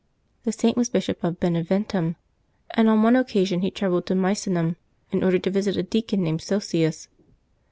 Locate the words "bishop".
0.89-1.23